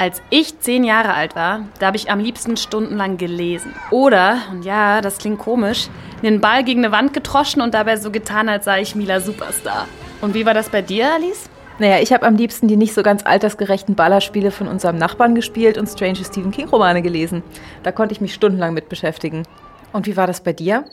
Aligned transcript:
Als 0.00 0.22
ich 0.30 0.58
zehn 0.60 0.82
Jahre 0.82 1.12
alt 1.12 1.36
war, 1.36 1.66
da 1.78 1.88
habe 1.88 1.98
ich 1.98 2.10
am 2.10 2.20
liebsten 2.20 2.56
stundenlang 2.56 3.18
gelesen. 3.18 3.74
Oder, 3.90 4.38
und 4.50 4.64
ja, 4.64 5.02
das 5.02 5.18
klingt 5.18 5.38
komisch, 5.38 5.90
den 6.22 6.40
Ball 6.40 6.64
gegen 6.64 6.82
eine 6.82 6.90
Wand 6.90 7.12
getroschen 7.12 7.60
und 7.60 7.74
dabei 7.74 7.98
so 7.98 8.10
getan, 8.10 8.48
als 8.48 8.64
sei 8.64 8.80
ich 8.80 8.94
Mila 8.94 9.20
Superstar. 9.20 9.86
Und 10.22 10.32
wie 10.32 10.46
war 10.46 10.54
das 10.54 10.70
bei 10.70 10.80
dir, 10.80 11.12
Alice? 11.12 11.50
Naja, 11.78 11.98
ich 12.00 12.14
habe 12.14 12.26
am 12.26 12.36
liebsten 12.36 12.66
die 12.66 12.78
nicht 12.78 12.94
so 12.94 13.02
ganz 13.02 13.26
altersgerechten 13.26 13.94
Ballerspiele 13.94 14.50
von 14.50 14.68
unserem 14.68 14.96
Nachbarn 14.96 15.34
gespielt 15.34 15.76
und 15.76 15.86
Strange 15.86 16.24
Stephen 16.24 16.50
King 16.50 16.68
Romane 16.70 17.02
gelesen. 17.02 17.42
Da 17.82 17.92
konnte 17.92 18.14
ich 18.14 18.22
mich 18.22 18.32
stundenlang 18.32 18.72
mit 18.72 18.88
beschäftigen. 18.88 19.42
Und 19.92 20.06
wie 20.06 20.16
war 20.16 20.26
das 20.26 20.40
bei 20.40 20.54
dir? 20.54 20.86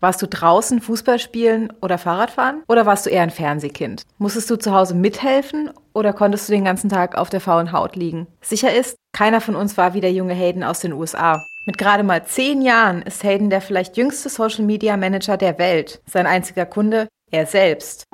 Warst 0.00 0.22
du 0.22 0.26
draußen 0.26 0.80
Fußball 0.80 1.18
spielen 1.18 1.70
oder 1.82 1.98
Fahrradfahren? 1.98 2.62
Oder 2.68 2.86
warst 2.86 3.04
du 3.04 3.10
eher 3.10 3.22
ein 3.22 3.30
Fernsehkind? 3.30 4.04
Musstest 4.16 4.48
du 4.48 4.56
zu 4.56 4.74
Hause 4.74 4.94
mithelfen 4.94 5.70
oder 5.92 6.14
konntest 6.14 6.48
du 6.48 6.52
den 6.52 6.64
ganzen 6.64 6.88
Tag 6.88 7.18
auf 7.18 7.28
der 7.28 7.42
faulen 7.42 7.72
Haut 7.72 7.96
liegen? 7.96 8.26
Sicher 8.40 8.74
ist, 8.74 8.96
keiner 9.12 9.42
von 9.42 9.56
uns 9.56 9.76
war 9.76 9.92
wie 9.92 10.00
der 10.00 10.12
junge 10.12 10.32
Hayden 10.32 10.64
aus 10.64 10.80
den 10.80 10.94
USA. 10.94 11.44
Mit 11.66 11.76
gerade 11.76 12.02
mal 12.02 12.24
zehn 12.24 12.62
Jahren 12.62 13.02
ist 13.02 13.22
Hayden 13.22 13.50
der 13.50 13.60
vielleicht 13.60 13.98
jüngste 13.98 14.30
Social 14.30 14.64
Media 14.64 14.96
Manager 14.96 15.36
der 15.36 15.58
Welt. 15.58 16.00
Sein 16.06 16.26
einziger 16.26 16.64
Kunde, 16.64 17.06
er 17.30 17.44
selbst. 17.44 18.04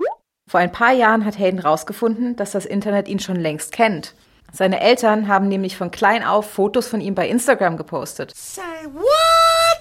Vor 0.50 0.58
ein 0.58 0.72
paar 0.72 0.92
Jahren 0.92 1.24
hat 1.24 1.38
Hayden 1.38 1.62
herausgefunden, 1.62 2.34
dass 2.34 2.50
das 2.50 2.66
Internet 2.66 3.06
ihn 3.06 3.20
schon 3.20 3.36
längst 3.36 3.70
kennt. 3.70 4.14
Seine 4.52 4.80
Eltern 4.80 5.28
haben 5.28 5.46
nämlich 5.46 5.76
von 5.76 5.92
klein 5.92 6.24
auf 6.24 6.50
Fotos 6.50 6.88
von 6.88 7.00
ihm 7.00 7.14
bei 7.14 7.28
Instagram 7.28 7.76
gepostet. 7.76 8.32
Say 8.34 8.62
what? 8.92 9.15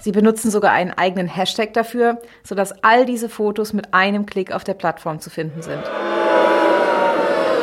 Sie 0.06 0.12
benutzen 0.12 0.52
sogar 0.52 0.70
einen 0.70 0.92
eigenen 0.92 1.26
Hashtag 1.26 1.72
dafür, 1.72 2.22
sodass 2.44 2.84
all 2.84 3.06
diese 3.06 3.28
Fotos 3.28 3.72
mit 3.72 3.92
einem 3.92 4.24
Klick 4.24 4.52
auf 4.52 4.62
der 4.62 4.74
Plattform 4.74 5.18
zu 5.18 5.30
finden 5.30 5.62
sind. 5.62 5.82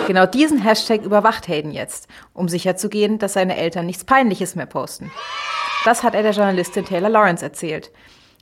Genau 0.08 0.26
diesen 0.26 0.62
Hashtag 0.62 1.04
überwacht 1.04 1.48
Hayden 1.48 1.72
jetzt, 1.72 2.10
um 2.34 2.50
sicherzugehen, 2.50 3.18
dass 3.18 3.32
seine 3.32 3.56
Eltern 3.56 3.86
nichts 3.86 4.04
Peinliches 4.04 4.56
mehr 4.56 4.66
posten. 4.66 5.10
Das 5.86 6.04
hat 6.04 6.16
er 6.16 6.22
der 6.22 6.34
Journalistin 6.34 6.84
Taylor 6.84 7.08
Lawrence 7.08 7.46
erzählt. 7.46 7.92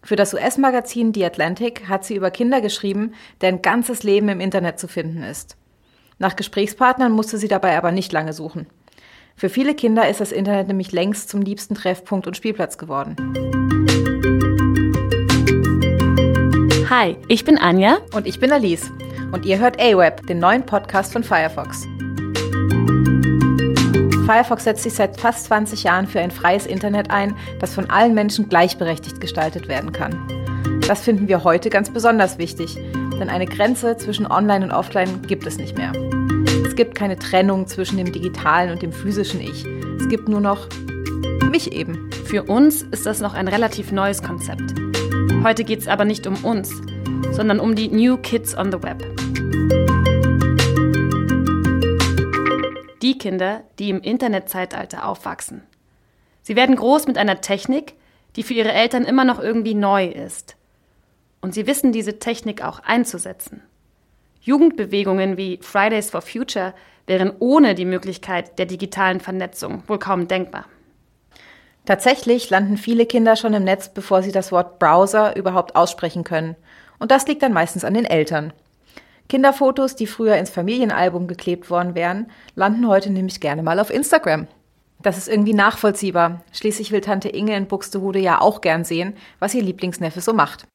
Für 0.04 0.16
das 0.16 0.34
US-Magazin 0.34 1.14
The 1.14 1.24
Atlantic 1.24 1.88
hat 1.88 2.04
sie 2.04 2.16
über 2.16 2.32
Kinder 2.32 2.60
geschrieben, 2.60 3.14
deren 3.42 3.62
ganzes 3.62 4.02
Leben 4.02 4.30
im 4.30 4.40
Internet 4.40 4.80
zu 4.80 4.88
finden 4.88 5.22
ist. 5.22 5.58
Nach 6.18 6.36
Gesprächspartnern 6.36 7.12
musste 7.12 7.38
sie 7.38 7.48
dabei 7.48 7.78
aber 7.78 7.92
nicht 7.92 8.12
lange 8.12 8.34
suchen. 8.34 8.66
Für 9.36 9.50
viele 9.50 9.76
Kinder 9.76 10.10
ist 10.10 10.22
das 10.22 10.32
Internet 10.32 10.68
nämlich 10.68 10.92
längst 10.92 11.30
zum 11.30 11.44
liebsten 11.44 11.76
Treffpunkt 11.76 12.26
und 12.26 12.36
Spielplatz 12.36 12.80
geworden. 12.80 13.16
Hi, 16.92 17.16
ich 17.30 17.46
bin 17.46 17.58
Anja. 17.58 18.00
Und 18.14 18.28
ich 18.28 18.42
bin 18.42 18.52
Alice. 18.52 18.92
Und 19.32 19.46
ihr 19.46 19.60
hört 19.60 19.82
AWeb, 19.82 20.28
den 20.28 20.40
neuen 20.40 20.66
Podcast 20.66 21.14
von 21.14 21.24
Firefox. 21.24 21.88
Firefox 24.26 24.66
setzt 24.66 24.84
sich 24.84 24.96
seit 24.96 25.18
fast 25.18 25.46
20 25.46 25.84
Jahren 25.84 26.06
für 26.06 26.20
ein 26.20 26.32
freies 26.32 26.66
Internet 26.66 27.10
ein, 27.10 27.34
das 27.60 27.74
von 27.74 27.90
allen 27.90 28.14
Menschen 28.14 28.50
gleichberechtigt 28.50 29.22
gestaltet 29.22 29.70
werden 29.70 29.94
kann. 29.94 30.28
Das 30.86 31.00
finden 31.00 31.30
wir 31.30 31.46
heute 31.46 31.70
ganz 31.70 31.90
besonders 31.90 32.38
wichtig, 32.38 32.76
denn 33.22 33.30
eine 33.30 33.46
Grenze 33.46 33.96
zwischen 33.96 34.30
Online 34.30 34.66
und 34.66 34.72
Offline 34.74 35.22
gibt 35.22 35.48
es 35.48 35.56
nicht 35.56 35.78
mehr. 35.78 35.94
Es 36.68 36.76
gibt 36.76 36.96
keine 36.96 37.18
Trennung 37.18 37.68
zwischen 37.68 37.96
dem 37.96 38.12
digitalen 38.12 38.70
und 38.70 38.82
dem 38.82 38.92
physischen 38.92 39.40
Ich. 39.40 39.66
Es 39.98 40.10
gibt 40.10 40.28
nur 40.28 40.42
noch 40.42 40.68
mich 41.50 41.72
eben. 41.72 42.10
Für 42.26 42.44
uns 42.44 42.82
ist 42.82 43.06
das 43.06 43.22
noch 43.22 43.34
ein 43.34 43.48
relativ 43.48 43.94
neues 43.94 44.22
Konzept. 44.22 44.74
Heute 45.44 45.64
geht 45.64 45.80
es 45.80 45.88
aber 45.88 46.06
nicht 46.06 46.28
um 46.28 46.36
uns, 46.46 46.70
sondern 47.32 47.60
um 47.60 47.74
die 47.74 47.88
New 47.88 48.18
Kids 48.18 48.56
on 48.56 48.72
the 48.72 48.84
Web. 48.84 49.02
Die 53.02 53.18
Kinder, 53.18 53.64
die 53.80 53.90
im 53.90 54.02
Internetzeitalter 54.02 55.08
aufwachsen. 55.08 55.64
Sie 56.44 56.56
werden 56.56 56.76
groß 56.76 57.08
mit 57.08 57.18
einer 57.18 57.42
Technik, 57.42 57.96
die 58.36 58.44
für 58.44 58.54
ihre 58.54 58.72
Eltern 58.72 59.04
immer 59.04 59.26
noch 59.26 59.40
irgendwie 59.40 59.74
neu 59.74 60.06
ist. 60.06 60.58
Und 61.42 61.56
sie 61.56 61.66
wissen 61.66 61.92
diese 61.92 62.20
Technik 62.20 62.64
auch 62.64 62.80
einzusetzen. 62.80 63.64
Jugendbewegungen 64.42 65.38
wie 65.38 65.58
Fridays 65.64 66.12
for 66.12 66.22
Future 66.22 66.76
wären 67.08 67.34
ohne 67.40 67.74
die 67.74 67.86
Möglichkeit 67.86 68.60
der 68.60 68.68
digitalen 68.68 69.20
Vernetzung 69.20 69.82
wohl 69.88 69.98
kaum 69.98 70.28
denkbar. 70.28 70.66
Tatsächlich 71.86 72.50
landen 72.50 72.78
viele 72.78 73.06
Kinder 73.06 73.36
schon 73.36 73.54
im 73.54 73.64
Netz, 73.64 73.90
bevor 73.90 74.22
sie 74.22 74.32
das 74.32 74.52
Wort 74.52 74.80
Browser 74.80 75.36
überhaupt 75.36 75.76
aussprechen 75.76 76.24
können. 76.24 76.56
Und 77.00 77.12
das 77.12 77.28
liegt 77.28 77.42
dann 77.42 77.54
meistens 77.54 77.84
an 77.84 77.96
den 77.96 78.06
Eltern. 78.06 78.54
Kinderfotos, 79.30 79.96
die 79.96 80.08
früher 80.08 80.36
ins 80.36 80.50
Familienalbum 80.50 81.28
geklebt 81.28 81.70
worden 81.70 81.96
wären, 81.96 82.30
landen 82.56 82.88
heute 82.88 83.10
nämlich 83.10 83.40
gerne 83.40 83.64
mal 83.64 83.80
auf 83.80 83.90
Instagram. 83.90 84.48
Das 85.02 85.18
ist 85.18 85.28
irgendwie 85.28 85.54
nachvollziehbar. 85.54 86.44
Schließlich 86.52 86.92
will 86.92 87.02
Tante 87.02 87.30
Inge 87.30 87.56
in 87.56 87.68
Buxtehude 87.68 88.20
ja 88.20 88.40
auch 88.40 88.62
gern 88.62 88.84
sehen, 88.84 89.16
was 89.40 89.56
ihr 89.56 89.64
Lieblingsneffe 89.64 90.22
so 90.22 90.34
macht. 90.34 90.68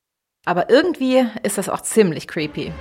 Aber 0.45 0.71
irgendwie 0.71 1.27
ist 1.43 1.59
das 1.59 1.69
auch 1.69 1.83
ziemlich 1.83 2.27
creepy. 2.27 2.73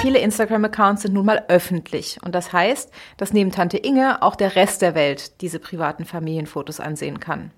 Viele 0.00 0.20
Instagram-Accounts 0.20 1.02
sind 1.02 1.14
nun 1.14 1.26
mal 1.26 1.44
öffentlich 1.48 2.18
und 2.24 2.32
das 2.32 2.52
heißt, 2.52 2.92
dass 3.16 3.32
neben 3.32 3.50
Tante 3.50 3.78
Inge 3.78 4.22
auch 4.22 4.36
der 4.36 4.54
Rest 4.54 4.80
der 4.80 4.94
Welt 4.94 5.40
diese 5.40 5.58
privaten 5.58 6.04
Familienfotos 6.04 6.78
ansehen 6.78 7.18
kann. 7.18 7.50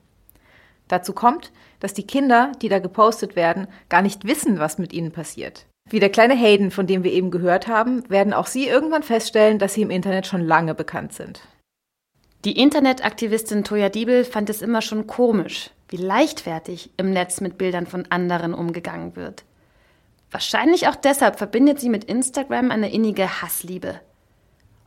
Dazu 0.88 1.12
kommt, 1.12 1.52
dass 1.80 1.92
die 1.92 2.06
Kinder, 2.06 2.52
die 2.62 2.70
da 2.70 2.78
gepostet 2.78 3.36
werden, 3.36 3.68
gar 3.90 4.00
nicht 4.00 4.24
wissen, 4.24 4.58
was 4.58 4.78
mit 4.78 4.94
ihnen 4.94 5.12
passiert. 5.12 5.66
Wie 5.90 6.00
der 6.00 6.08
kleine 6.08 6.34
Hayden, 6.34 6.70
von 6.70 6.86
dem 6.86 7.04
wir 7.04 7.12
eben 7.12 7.30
gehört 7.30 7.68
haben, 7.68 8.08
werden 8.08 8.32
auch 8.32 8.46
sie 8.46 8.66
irgendwann 8.66 9.02
feststellen, 9.02 9.58
dass 9.58 9.74
sie 9.74 9.82
im 9.82 9.90
Internet 9.90 10.26
schon 10.26 10.40
lange 10.40 10.74
bekannt 10.74 11.12
sind. 11.12 11.42
Die 12.46 12.58
Internetaktivistin 12.58 13.64
Toya 13.64 13.90
Diebel 13.90 14.24
fand 14.24 14.48
es 14.48 14.62
immer 14.62 14.80
schon 14.80 15.06
komisch, 15.06 15.70
wie 15.90 15.98
leichtfertig 15.98 16.90
im 16.96 17.10
Netz 17.10 17.42
mit 17.42 17.58
Bildern 17.58 17.86
von 17.86 18.06
anderen 18.08 18.54
umgegangen 18.54 19.14
wird. 19.14 19.44
Wahrscheinlich 20.30 20.88
auch 20.88 20.96
deshalb 20.96 21.38
verbindet 21.38 21.80
sie 21.80 21.88
mit 21.88 22.04
Instagram 22.04 22.70
eine 22.70 22.92
innige 22.92 23.42
Hassliebe. 23.42 24.00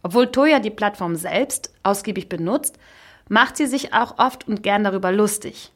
Obwohl 0.02 0.32
Toya 0.32 0.60
die 0.60 0.70
Plattform 0.70 1.16
selbst 1.16 1.74
ausgiebig 1.84 2.30
benutzt, 2.30 2.78
macht 3.30 3.58
sie 3.58 3.68
sich 3.68 3.94
auch 3.94 4.20
oft 4.20 4.48
und 4.48 4.64
gern 4.64 4.84
darüber 4.84 5.12
lustig. 5.12 5.72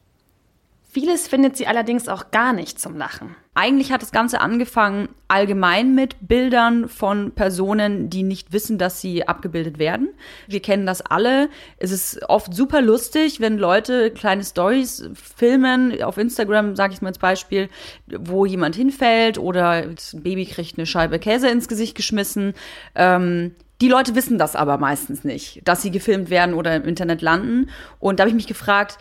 Vieles 0.90 1.28
findet 1.28 1.56
sie 1.56 1.66
allerdings 1.66 2.08
auch 2.08 2.30
gar 2.30 2.52
nicht 2.52 2.80
zum 2.80 2.96
Lachen. 2.96 3.36
Eigentlich 3.60 3.90
hat 3.90 4.02
das 4.02 4.12
Ganze 4.12 4.40
angefangen 4.40 5.08
allgemein 5.26 5.92
mit 5.92 6.14
Bildern 6.20 6.88
von 6.88 7.32
Personen, 7.32 8.08
die 8.08 8.22
nicht 8.22 8.52
wissen, 8.52 8.78
dass 8.78 9.00
sie 9.00 9.26
abgebildet 9.26 9.80
werden. 9.80 10.10
Wir 10.46 10.62
kennen 10.62 10.86
das 10.86 11.00
alle. 11.02 11.48
Es 11.76 11.90
ist 11.90 12.20
oft 12.28 12.54
super 12.54 12.80
lustig, 12.80 13.40
wenn 13.40 13.58
Leute 13.58 14.12
kleine 14.12 14.44
Stories 14.44 15.10
filmen, 15.12 16.00
auf 16.04 16.18
Instagram, 16.18 16.76
sage 16.76 16.94
ich 16.94 17.02
mal 17.02 17.08
als 17.08 17.18
Beispiel, 17.18 17.68
wo 18.06 18.46
jemand 18.46 18.76
hinfällt 18.76 19.38
oder 19.38 19.70
ein 19.70 19.96
Baby 20.12 20.46
kriegt 20.46 20.78
eine 20.78 20.86
Scheibe 20.86 21.18
Käse 21.18 21.48
ins 21.48 21.66
Gesicht 21.66 21.96
geschmissen. 21.96 22.54
Ähm, 22.94 23.56
die 23.80 23.88
Leute 23.88 24.14
wissen 24.14 24.38
das 24.38 24.54
aber 24.54 24.78
meistens 24.78 25.24
nicht, 25.24 25.62
dass 25.66 25.82
sie 25.82 25.90
gefilmt 25.90 26.30
werden 26.30 26.54
oder 26.54 26.76
im 26.76 26.84
Internet 26.84 27.22
landen. 27.22 27.70
Und 27.98 28.20
da 28.20 28.22
habe 28.22 28.30
ich 28.30 28.36
mich 28.36 28.46
gefragt, 28.46 28.98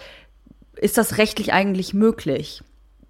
ist 0.76 0.98
das 0.98 1.20
rechtlich 1.20 1.54
eigentlich 1.54 1.94
möglich? 1.94 2.64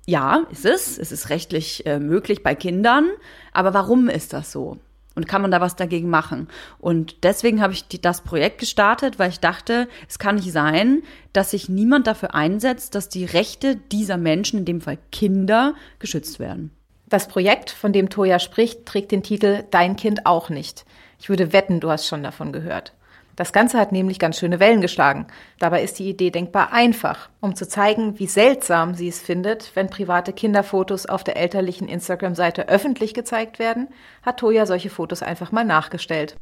Ja, 0.10 0.46
ist 0.50 0.66
es. 0.66 0.98
Es 0.98 1.12
ist 1.12 1.30
rechtlich 1.30 1.86
äh, 1.86 2.00
möglich 2.00 2.42
bei 2.42 2.56
Kindern. 2.56 3.10
Aber 3.52 3.74
warum 3.74 4.08
ist 4.08 4.32
das 4.32 4.52
so? 4.52 4.78
Und 5.16 5.28
kann 5.28 5.42
man 5.42 5.52
da 5.52 5.60
was 5.60 5.76
dagegen 5.76 6.10
machen? 6.10 6.48
Und 6.80 7.24
deswegen 7.24 7.62
habe 7.62 7.74
ich 7.74 7.88
die, 7.88 8.00
das 8.00 8.22
Projekt 8.22 8.60
gestartet, 8.60 9.20
weil 9.20 9.30
ich 9.30 9.40
dachte, 9.40 9.90
es 10.08 10.18
kann 10.18 10.36
nicht 10.36 10.52
sein, 10.52 11.02
dass 11.34 11.52
sich 11.52 11.68
niemand 11.68 12.08
dafür 12.08 12.36
einsetzt, 12.36 12.96
dass 12.96 13.10
die 13.10 13.26
Rechte 13.26 13.76
dieser 13.76 14.18
Menschen, 14.18 14.60
in 14.60 14.66
dem 14.66 14.80
Fall 14.80 14.98
Kinder, 15.12 15.74
geschützt 16.00 16.40
werden. 16.40 16.72
Das 17.10 17.28
Projekt, 17.28 17.70
von 17.70 17.92
dem 17.92 18.10
Toja 18.10 18.40
spricht, 18.40 18.86
trägt 18.86 19.12
den 19.12 19.24
Titel 19.24 19.64
Dein 19.72 19.96
Kind 19.96 20.26
auch 20.26 20.50
nicht. 20.50 20.86
Ich 21.20 21.30
würde 21.30 21.52
wetten, 21.52 21.80
du 21.80 21.90
hast 21.90 22.08
schon 22.08 22.24
davon 22.24 22.54
gehört. 22.54 22.94
Das 23.38 23.54
Ganze 23.54 23.80
hat 23.80 23.92
nämlich 23.92 24.18
ganz 24.18 24.40
schöne 24.40 24.60
Wellen 24.60 24.82
geschlagen. 24.82 25.28
Dabei 25.60 25.84
ist 25.84 26.00
die 26.00 26.10
Idee 26.10 26.32
denkbar 26.32 26.74
einfach, 26.74 27.30
um 27.40 27.56
zu 27.56 27.68
zeigen, 27.68 28.18
wie 28.20 28.26
seltsam 28.26 28.96
sie 28.96 29.08
es 29.08 29.22
findet, 29.22 29.72
wenn 29.76 29.92
private 29.92 30.34
Kinderfotos 30.34 31.06
auf 31.06 31.24
der 31.24 31.38
elterlichen 31.38 31.88
Instagram-Seite 31.88 32.68
öffentlich 32.68 33.14
gezeigt 33.14 33.60
werden, 33.60 33.90
hat 34.24 34.40
Toya 34.40 34.66
solche 34.66 34.90
Fotos 34.90 35.22
einfach 35.22 35.52
mal 35.52 35.64
nachgestellt. 35.64 36.36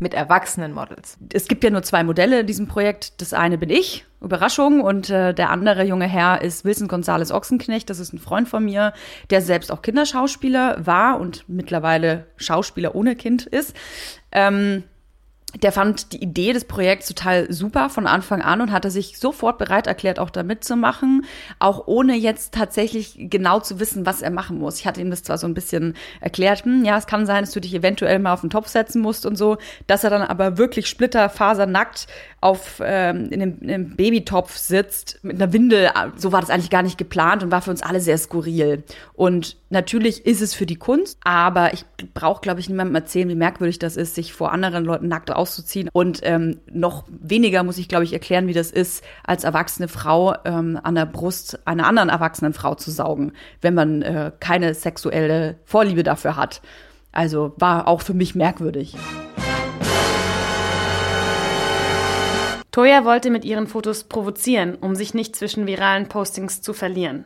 Mit 0.00 0.12
erwachsenen 0.12 0.72
Models. 0.72 1.18
Es 1.32 1.46
gibt 1.46 1.62
ja 1.62 1.70
nur 1.70 1.82
zwei 1.82 2.02
Modelle 2.02 2.40
in 2.40 2.46
diesem 2.46 2.66
Projekt. 2.66 3.20
Das 3.20 3.32
eine 3.32 3.56
bin 3.56 3.70
ich, 3.70 4.04
Überraschung, 4.20 4.80
und 4.80 5.10
äh, 5.10 5.34
der 5.34 5.50
andere 5.50 5.84
junge 5.84 6.06
Herr 6.06 6.42
ist 6.42 6.64
Wilson 6.64 6.88
Gonzales 6.88 7.30
Ochsenknecht. 7.30 7.90
Das 7.90 8.00
ist 8.00 8.12
ein 8.12 8.18
Freund 8.18 8.48
von 8.48 8.64
mir, 8.64 8.92
der 9.30 9.40
selbst 9.40 9.70
auch 9.70 9.82
Kinderschauspieler 9.82 10.84
war 10.84 11.20
und 11.20 11.48
mittlerweile 11.48 12.26
Schauspieler 12.36 12.96
ohne 12.96 13.14
Kind 13.14 13.46
ist. 13.46 13.74
Ähm, 14.32 14.84
der 15.54 15.72
fand 15.72 16.12
die 16.12 16.22
Idee 16.22 16.52
des 16.52 16.64
Projekts 16.64 17.08
total 17.08 17.50
super 17.50 17.88
von 17.88 18.06
Anfang 18.06 18.42
an 18.42 18.60
und 18.60 18.70
hatte 18.70 18.90
sich 18.90 19.18
sofort 19.18 19.56
bereit 19.56 19.86
erklärt, 19.86 20.18
auch 20.18 20.28
da 20.28 20.42
mitzumachen, 20.42 21.24
auch 21.58 21.86
ohne 21.86 22.14
jetzt 22.16 22.52
tatsächlich 22.52 23.14
genau 23.18 23.58
zu 23.60 23.80
wissen, 23.80 24.04
was 24.04 24.20
er 24.20 24.30
machen 24.30 24.58
muss. 24.58 24.78
Ich 24.78 24.86
hatte 24.86 25.00
ihm 25.00 25.10
das 25.10 25.22
zwar 25.22 25.38
so 25.38 25.46
ein 25.46 25.54
bisschen 25.54 25.94
erklärt, 26.20 26.64
hm, 26.64 26.84
ja, 26.84 26.98
es 26.98 27.06
kann 27.06 27.24
sein, 27.24 27.44
dass 27.44 27.52
du 27.52 27.60
dich 27.60 27.74
eventuell 27.74 28.18
mal 28.18 28.34
auf 28.34 28.42
den 28.42 28.50
Topf 28.50 28.68
setzen 28.68 29.00
musst 29.00 29.24
und 29.24 29.36
so, 29.36 29.56
dass 29.86 30.04
er 30.04 30.10
dann 30.10 30.22
aber 30.22 30.58
wirklich 30.58 30.86
splitterfasernackt 30.86 32.08
auf 32.40 32.80
ähm, 32.84 33.28
in, 33.30 33.40
dem, 33.40 33.58
in 33.60 33.70
einem 33.70 33.96
Babytopf 33.96 34.56
sitzt 34.56 35.18
mit 35.22 35.36
einer 35.36 35.52
Windel. 35.52 35.90
So 36.16 36.30
war 36.30 36.40
das 36.40 36.50
eigentlich 36.50 36.70
gar 36.70 36.82
nicht 36.82 36.98
geplant 36.98 37.42
und 37.42 37.50
war 37.50 37.62
für 37.62 37.70
uns 37.70 37.82
alle 37.82 38.00
sehr 38.00 38.18
skurril. 38.18 38.84
Und 39.14 39.56
natürlich 39.70 40.26
ist 40.26 40.42
es 40.42 40.54
für 40.54 40.66
die 40.66 40.76
Kunst, 40.76 41.18
aber 41.24 41.72
ich 41.72 41.84
brauche, 42.14 42.40
glaube 42.42 42.60
ich, 42.60 42.68
niemandem 42.68 42.94
erzählen, 42.94 43.28
wie 43.28 43.34
merkwürdig 43.34 43.78
das 43.78 43.96
ist, 43.96 44.14
sich 44.14 44.32
vor 44.32 44.52
anderen 44.52 44.84
Leuten 44.84 45.08
nackt 45.08 45.30
auszuziehen. 45.38 45.88
Und 45.92 46.20
ähm, 46.22 46.60
noch 46.70 47.04
weniger 47.08 47.62
muss 47.62 47.78
ich, 47.78 47.88
glaube 47.88 48.04
ich, 48.04 48.12
erklären, 48.12 48.46
wie 48.46 48.52
das 48.52 48.70
ist, 48.70 49.02
als 49.24 49.44
erwachsene 49.44 49.88
Frau 49.88 50.34
ähm, 50.44 50.78
an 50.82 50.94
der 50.94 51.06
Brust 51.06 51.66
einer 51.66 51.86
anderen 51.86 52.10
erwachsenen 52.10 52.52
Frau 52.52 52.74
zu 52.74 52.90
saugen, 52.90 53.32
wenn 53.60 53.74
man 53.74 54.02
äh, 54.02 54.32
keine 54.40 54.74
sexuelle 54.74 55.56
Vorliebe 55.64 56.02
dafür 56.02 56.36
hat. 56.36 56.60
Also 57.12 57.54
war 57.56 57.88
auch 57.88 58.02
für 58.02 58.14
mich 58.14 58.34
merkwürdig. 58.34 58.96
Toya 62.70 63.04
wollte 63.04 63.30
mit 63.30 63.44
ihren 63.44 63.66
Fotos 63.66 64.04
provozieren, 64.04 64.76
um 64.76 64.94
sich 64.94 65.14
nicht 65.14 65.34
zwischen 65.34 65.66
viralen 65.66 66.08
Postings 66.08 66.60
zu 66.60 66.72
verlieren. 66.72 67.24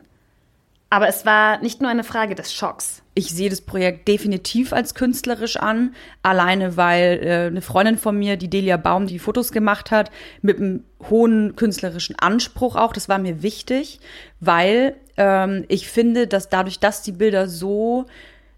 Aber 0.93 1.07
es 1.07 1.25
war 1.25 1.59
nicht 1.59 1.81
nur 1.81 1.89
eine 1.89 2.03
Frage 2.03 2.35
des 2.35 2.53
Schocks. 2.53 3.01
Ich 3.15 3.33
sehe 3.33 3.49
das 3.49 3.61
Projekt 3.61 4.07
definitiv 4.07 4.73
als 4.73 4.93
künstlerisch 4.93 5.57
an, 5.57 5.95
alleine 6.21 6.77
weil 6.77 7.19
äh, 7.23 7.47
eine 7.47 7.63
Freundin 7.63 7.97
von 7.97 8.15
mir, 8.15 8.37
die 8.37 8.47
Delia 8.47 8.77
Baum, 8.77 9.07
die 9.07 9.17
Fotos 9.17 9.51
gemacht 9.51 9.89
hat, 9.89 10.11
mit 10.43 10.57
einem 10.57 10.83
hohen 11.09 11.55
künstlerischen 11.55 12.15
Anspruch 12.19 12.75
auch, 12.75 12.93
das 12.93 13.09
war 13.09 13.17
mir 13.17 13.41
wichtig, 13.41 14.01
weil 14.39 14.95
ähm, 15.17 15.65
ich 15.67 15.87
finde, 15.87 16.27
dass 16.27 16.49
dadurch, 16.49 16.79
dass 16.79 17.01
die 17.01 17.13
Bilder 17.13 17.47
so 17.47 18.05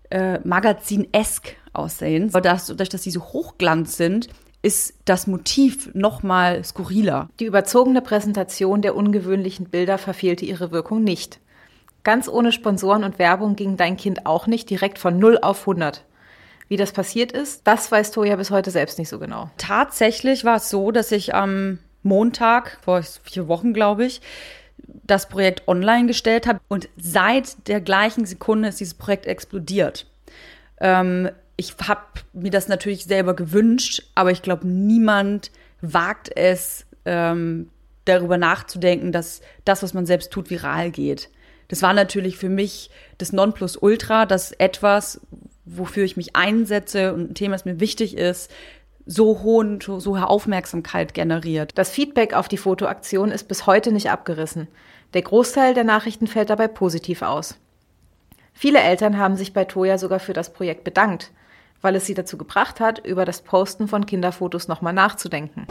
äh, 0.10 0.40
magazinesk 0.40 1.56
aussehen, 1.72 2.32
dadurch, 2.34 2.90
dass 2.90 3.04
sie 3.04 3.12
so 3.12 3.22
hochglanz 3.22 3.96
sind, 3.96 4.28
ist 4.62 4.94
das 5.06 5.26
Motiv 5.26 5.90
noch 5.94 6.22
mal 6.22 6.66
skurriler. 6.66 7.30
Die 7.40 7.46
überzogene 7.46 8.02
Präsentation 8.02 8.82
der 8.82 8.98
ungewöhnlichen 8.98 9.70
Bilder 9.70 9.98
verfehlte 9.98 10.44
ihre 10.44 10.72
Wirkung 10.72 11.02
nicht. 11.02 11.40
Ganz 12.06 12.30
ohne 12.30 12.52
Sponsoren 12.52 13.04
und 13.04 13.18
Werbung 13.18 13.56
ging 13.56 13.78
dein 13.78 13.98
Kind 13.98 14.28
auch 14.28 14.46
nicht 14.46 14.70
direkt 14.70 15.00
von 15.00 15.18
0 15.18 15.40
auf 15.42 15.62
100. 15.62 16.06
Wie 16.68 16.78
das 16.78 16.92
passiert 16.92 17.32
ist, 17.32 17.62
das 17.66 17.92
weiß 17.92 18.12
Toja 18.12 18.36
bis 18.36 18.52
heute 18.52 18.70
selbst 18.70 19.00
nicht 19.00 19.10
so 19.10 19.18
genau. 19.18 19.50
Tatsächlich 19.58 20.46
war 20.46 20.58
es 20.58 20.70
so, 20.70 20.92
dass 20.92 21.12
ich 21.12 21.34
am 21.34 21.80
Montag, 22.04 22.78
vor 22.84 23.02
vier 23.02 23.48
Wochen 23.48 23.74
glaube 23.74 24.06
ich, 24.06 24.22
das 24.78 25.28
Projekt 25.30 25.68
online 25.68 26.06
gestellt 26.06 26.46
habe 26.46 26.60
und 26.68 26.90
seit 26.96 27.68
der 27.68 27.82
gleichen 27.82 28.28
Sekunde 28.28 28.70
ist 28.70 28.80
dieses 28.80 28.94
Projekt 28.94 29.26
explodiert. 29.26 30.06
Ähm, 30.80 31.32
ich 31.58 31.74
habe 31.88 32.02
mir 32.34 32.52
das 32.52 32.68
natürlich 32.68 33.06
selber 33.06 33.36
gewünscht, 33.36 34.04
aber 34.14 34.30
ich 34.30 34.44
glaube, 34.44 34.68
niemand 34.68 35.50
wagt 35.82 36.30
es, 36.36 36.86
ähm, 37.06 37.72
darüber 38.06 38.38
nachzudenken, 38.38 39.12
dass 39.12 39.42
das, 39.66 39.82
was 39.82 39.96
man 39.96 40.06
selbst 40.06 40.32
tut, 40.32 40.52
viral 40.52 40.92
geht. 40.92 41.30
Das 41.68 41.82
war 41.82 41.94
natürlich 41.94 42.38
für 42.38 42.50
mich 42.50 42.90
das 43.18 43.34
Nonplusultra, 43.34 44.26
dass 44.26 44.52
etwas, 44.52 45.22
wofür 45.66 46.04
ich 46.04 46.18
mich 46.18 46.36
einsetze 46.36 47.14
und 47.14 47.32
ein 47.32 47.34
Thema, 47.34 47.56
das 47.56 47.66
mir 47.66 47.80
wichtig 47.80 48.18
ist, 48.18 48.52
so 49.06 49.42
hohen, 49.44 49.82
so 49.82 50.00
hohe 50.00 50.28
Aufmerksamkeit 50.28 51.14
generiert. 51.14 51.78
Das 51.78 51.90
Feedback 51.90 52.34
auf 52.34 52.48
die 52.48 52.58
Fotoaktion 52.58 53.32
ist 53.32 53.48
bis 53.48 53.68
heute 53.68 53.92
nicht 53.92 54.10
abgerissen. 54.10 54.68
Der 55.14 55.22
Großteil 55.22 55.74
der 55.74 55.84
Nachrichten 55.84 56.28
fällt 56.28 56.50
dabei 56.50 56.68
positiv 56.68 57.22
aus. 57.22 57.56
Viele 58.54 58.80
Eltern 58.80 59.18
haben 59.18 59.36
sich 59.36 59.54
bei 59.54 59.66
Toya 59.66 59.98
sogar 59.98 60.20
für 60.20 60.34
das 60.34 60.54
Projekt 60.54 60.84
bedankt 60.84 61.32
weil 61.86 61.96
es 61.96 62.08
sie 62.08 62.16
dazu 62.16 62.36
gebracht 62.38 62.80
hat, 62.80 63.06
über 63.06 63.26
das 63.26 63.42
Posten 63.42 63.88
von 63.88 64.08
Kinderfotos 64.08 64.68
nochmal 64.68 64.92
nachzudenken. 64.92 65.68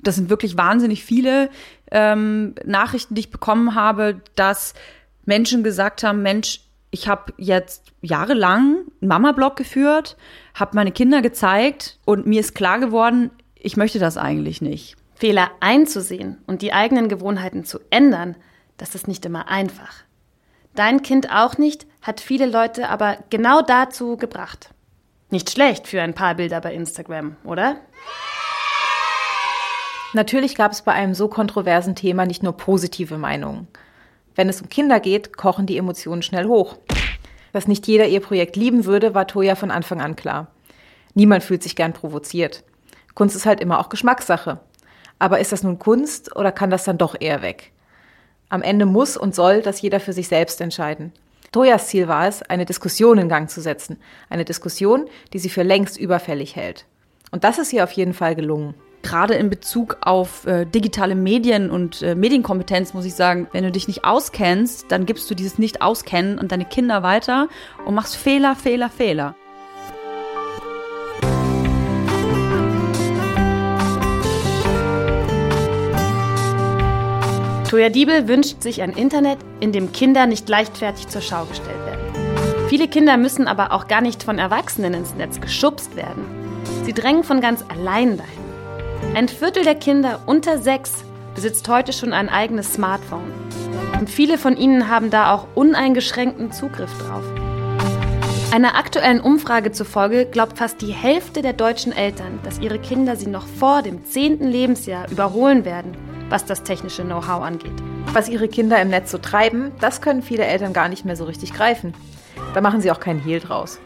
Das 0.00 0.14
sind 0.14 0.30
wirklich 0.30 0.56
wahnsinnig 0.56 1.04
viele 1.04 1.50
ähm, 1.90 2.54
Nachrichten, 2.64 3.16
die 3.16 3.22
ich 3.22 3.30
bekommen 3.30 3.74
habe, 3.74 4.20
dass 4.36 4.74
Menschen 5.24 5.62
gesagt 5.62 6.02
haben, 6.02 6.22
Mensch, 6.22 6.60
ich 6.90 7.08
habe 7.08 7.32
jetzt 7.38 7.92
jahrelang 8.02 8.84
einen 9.00 9.08
Mama-Blog 9.08 9.56
geführt, 9.56 10.16
habe 10.54 10.76
meine 10.76 10.92
Kinder 10.92 11.22
gezeigt 11.22 11.98
und 12.04 12.26
mir 12.26 12.40
ist 12.40 12.54
klar 12.54 12.78
geworden, 12.78 13.30
ich 13.54 13.76
möchte 13.76 13.98
das 13.98 14.16
eigentlich 14.16 14.60
nicht. 14.60 14.96
Fehler 15.14 15.50
einzusehen 15.60 16.38
und 16.46 16.62
die 16.62 16.72
eigenen 16.72 17.08
Gewohnheiten 17.08 17.64
zu 17.64 17.78
ändern, 17.90 18.36
das 18.76 18.94
ist 18.94 19.08
nicht 19.08 19.24
immer 19.24 19.48
einfach. 19.48 20.04
Dein 20.74 21.02
Kind 21.02 21.30
auch 21.30 21.58
nicht, 21.58 21.86
hat 22.02 22.20
viele 22.20 22.46
Leute 22.46 22.88
aber 22.88 23.18
genau 23.30 23.62
dazu 23.62 24.16
gebracht. 24.16 24.70
Nicht 25.30 25.50
schlecht 25.50 25.86
für 25.86 26.02
ein 26.02 26.14
paar 26.14 26.34
Bilder 26.34 26.60
bei 26.60 26.74
Instagram, 26.74 27.36
oder? 27.44 27.76
Natürlich 30.12 30.56
gab 30.56 30.72
es 30.72 30.82
bei 30.82 30.92
einem 30.92 31.14
so 31.14 31.28
kontroversen 31.28 31.94
Thema 31.94 32.26
nicht 32.26 32.42
nur 32.42 32.56
positive 32.56 33.16
Meinungen. 33.16 33.68
Wenn 34.34 34.48
es 34.48 34.62
um 34.62 34.68
Kinder 34.68 35.00
geht, 35.00 35.36
kochen 35.36 35.66
die 35.66 35.78
Emotionen 35.78 36.22
schnell 36.22 36.46
hoch. 36.46 36.76
Dass 37.52 37.68
nicht 37.68 37.86
jeder 37.86 38.06
ihr 38.06 38.20
Projekt 38.20 38.56
lieben 38.56 38.84
würde, 38.86 39.14
war 39.14 39.26
Toja 39.26 39.54
von 39.54 39.70
Anfang 39.70 40.00
an 40.00 40.16
klar. 40.16 40.48
Niemand 41.14 41.42
fühlt 41.42 41.62
sich 41.62 41.76
gern 41.76 41.92
provoziert. 41.92 42.64
Kunst 43.14 43.36
ist 43.36 43.46
halt 43.46 43.60
immer 43.60 43.78
auch 43.78 43.90
Geschmackssache. 43.90 44.60
Aber 45.18 45.38
ist 45.38 45.52
das 45.52 45.62
nun 45.62 45.78
Kunst 45.78 46.34
oder 46.34 46.50
kann 46.50 46.70
das 46.70 46.84
dann 46.84 46.98
doch 46.98 47.14
eher 47.20 47.42
weg? 47.42 47.72
Am 48.48 48.62
Ende 48.62 48.86
muss 48.86 49.16
und 49.16 49.34
soll 49.34 49.62
das 49.62 49.80
jeder 49.80 50.00
für 50.00 50.12
sich 50.12 50.28
selbst 50.28 50.60
entscheiden. 50.60 51.12
Toyas 51.52 51.88
Ziel 51.88 52.08
war 52.08 52.26
es, 52.26 52.42
eine 52.42 52.64
Diskussion 52.64 53.18
in 53.18 53.28
Gang 53.28 53.50
zu 53.50 53.60
setzen. 53.60 53.98
Eine 54.30 54.44
Diskussion, 54.46 55.06
die 55.32 55.38
sie 55.38 55.50
für 55.50 55.62
längst 55.62 55.98
überfällig 55.98 56.56
hält. 56.56 56.86
Und 57.30 57.44
das 57.44 57.58
ist 57.58 57.72
ihr 57.72 57.84
auf 57.84 57.92
jeden 57.92 58.14
Fall 58.14 58.34
gelungen. 58.34 58.74
Gerade 59.02 59.34
in 59.34 59.50
Bezug 59.50 59.98
auf 60.00 60.46
äh, 60.46 60.64
digitale 60.64 61.16
Medien 61.16 61.70
und 61.70 62.02
äh, 62.02 62.14
Medienkompetenz 62.14 62.94
muss 62.94 63.04
ich 63.04 63.14
sagen, 63.14 63.48
wenn 63.50 63.64
du 63.64 63.72
dich 63.72 63.88
nicht 63.88 64.04
auskennst, 64.04 64.86
dann 64.90 65.06
gibst 65.06 65.28
du 65.28 65.34
dieses 65.34 65.58
Nicht-Auskennen 65.58 66.38
an 66.38 66.46
deine 66.46 66.64
Kinder 66.64 67.02
weiter 67.02 67.48
und 67.84 67.94
machst 67.94 68.16
Fehler, 68.16 68.54
Fehler, 68.54 68.88
Fehler. 68.88 69.34
Toya 77.68 77.88
Diebel 77.88 78.28
wünscht 78.28 78.62
sich 78.62 78.82
ein 78.82 78.92
Internet, 78.92 79.38
in 79.60 79.72
dem 79.72 79.92
Kinder 79.92 80.26
nicht 80.26 80.48
leichtfertig 80.48 81.08
zur 81.08 81.22
Schau 81.22 81.46
gestellt 81.46 81.86
werden. 81.86 82.68
Viele 82.68 82.86
Kinder 82.86 83.16
müssen 83.16 83.48
aber 83.48 83.72
auch 83.72 83.88
gar 83.88 84.00
nicht 84.00 84.22
von 84.22 84.38
Erwachsenen 84.38 84.94
ins 84.94 85.14
Netz 85.14 85.40
geschubst 85.40 85.96
werden. 85.96 86.24
Sie 86.84 86.92
drängen 86.92 87.24
von 87.24 87.40
ganz 87.40 87.64
allein 87.68 88.16
dahin. 88.18 88.41
Ein 89.14 89.28
Viertel 89.28 89.64
der 89.64 89.74
Kinder 89.74 90.20
unter 90.26 90.58
sechs 90.58 91.04
besitzt 91.34 91.68
heute 91.68 91.92
schon 91.92 92.12
ein 92.12 92.28
eigenes 92.28 92.74
Smartphone. 92.74 93.32
Und 93.98 94.08
viele 94.08 94.38
von 94.38 94.56
ihnen 94.56 94.88
haben 94.88 95.10
da 95.10 95.32
auch 95.32 95.46
uneingeschränkten 95.54 96.52
Zugriff 96.52 96.90
drauf. 96.98 97.24
Einer 98.52 98.76
aktuellen 98.76 99.20
Umfrage 99.20 99.72
zufolge 99.72 100.26
glaubt 100.26 100.58
fast 100.58 100.80
die 100.80 100.92
Hälfte 100.92 101.42
der 101.42 101.52
deutschen 101.52 101.92
Eltern, 101.92 102.40
dass 102.42 102.58
ihre 102.58 102.78
Kinder 102.78 103.16
sie 103.16 103.28
noch 103.28 103.46
vor 103.46 103.82
dem 103.82 104.04
zehnten 104.04 104.48
Lebensjahr 104.48 105.10
überholen 105.10 105.64
werden 105.64 105.96
was 106.32 106.46
das 106.46 106.62
technische 106.62 107.04
Know-how 107.04 107.42
angeht. 107.42 107.74
Was 108.14 108.28
ihre 108.28 108.48
Kinder 108.48 108.80
im 108.80 108.88
Netz 108.88 109.10
so 109.10 109.18
treiben, 109.18 109.70
das 109.80 110.00
können 110.00 110.22
viele 110.22 110.46
Eltern 110.46 110.72
gar 110.72 110.88
nicht 110.88 111.04
mehr 111.04 111.14
so 111.14 111.24
richtig 111.24 111.52
greifen. 111.52 111.94
Da 112.54 112.62
machen 112.62 112.80
sie 112.80 112.90
auch 112.90 113.00
keinen 113.00 113.20
Hehl 113.20 113.38
draus. 113.38 113.78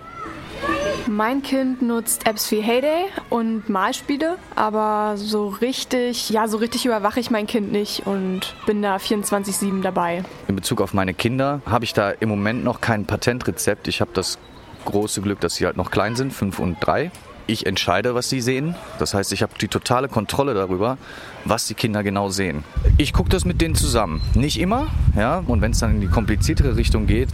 Mein 1.08 1.42
Kind 1.42 1.82
nutzt 1.82 2.26
Apps 2.26 2.50
wie 2.50 2.60
Heyday 2.60 3.04
und 3.30 3.68
Malspiele, 3.68 4.38
aber 4.56 5.12
so 5.16 5.48
richtig, 5.48 6.30
ja, 6.30 6.48
so 6.48 6.56
richtig 6.56 6.84
überwache 6.84 7.20
ich 7.20 7.30
mein 7.30 7.46
Kind 7.46 7.70
nicht 7.70 8.06
und 8.06 8.54
bin 8.66 8.82
da 8.82 8.96
24/7 8.96 9.82
dabei. 9.82 10.24
In 10.48 10.56
Bezug 10.56 10.80
auf 10.80 10.94
meine 10.94 11.14
Kinder 11.14 11.60
habe 11.64 11.84
ich 11.84 11.94
da 11.94 12.10
im 12.10 12.28
Moment 12.28 12.64
noch 12.64 12.80
kein 12.80 13.06
Patentrezept. 13.06 13.86
Ich 13.86 14.00
habe 14.00 14.10
das 14.14 14.36
große 14.84 15.22
Glück, 15.22 15.38
dass 15.40 15.54
sie 15.54 15.66
halt 15.66 15.76
noch 15.76 15.92
klein 15.92 16.16
sind, 16.16 16.32
fünf 16.32 16.58
und 16.58 16.78
drei 16.80 17.12
ich 17.46 17.66
entscheide, 17.66 18.14
was 18.14 18.28
sie 18.28 18.40
sehen. 18.40 18.74
Das 18.98 19.14
heißt, 19.14 19.32
ich 19.32 19.42
habe 19.42 19.52
die 19.60 19.68
totale 19.68 20.08
Kontrolle 20.08 20.54
darüber, 20.54 20.98
was 21.44 21.66
die 21.66 21.74
Kinder 21.74 22.02
genau 22.02 22.28
sehen. 22.28 22.64
Ich 22.98 23.12
gucke 23.12 23.28
das 23.28 23.44
mit 23.44 23.60
denen 23.60 23.74
zusammen. 23.74 24.20
Nicht 24.34 24.58
immer, 24.58 24.88
ja. 25.16 25.42
Und 25.46 25.60
wenn 25.60 25.72
es 25.72 25.78
dann 25.78 25.92
in 25.92 26.00
die 26.00 26.08
kompliziertere 26.08 26.76
Richtung 26.76 27.06
geht, 27.06 27.28